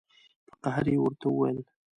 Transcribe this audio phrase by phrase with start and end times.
[0.49, 1.57] په قهر یې ورته وویل.